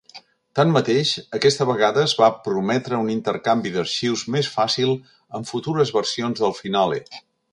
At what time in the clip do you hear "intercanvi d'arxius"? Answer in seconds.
3.17-4.25